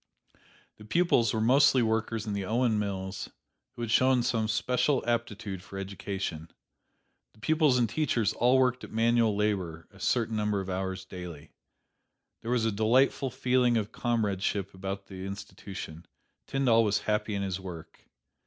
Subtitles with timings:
[0.77, 3.29] The pupils were mostly workers in the Owen mills
[3.75, 6.49] who had shown some special aptitude for education.
[7.35, 11.51] The pupils and teachers all worked at manual labor a certain number of hours daily.
[12.41, 16.07] There was a delightful feeling of comradeship about the institution.
[16.47, 18.09] Tyndall was happy in his work.